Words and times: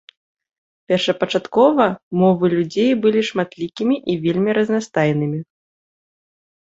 Першапачаткова, 0.91 1.85
мовы 2.21 2.45
людзей 2.55 2.91
былі 3.03 3.21
шматлікімі 3.29 3.95
і 4.15 4.19
вельмі 4.27 4.51
разнастайнымі. 4.63 5.39